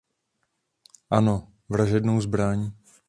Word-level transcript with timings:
Ano, 1.09 1.51
vražednou 1.69 2.21
zbraň. 2.21 2.71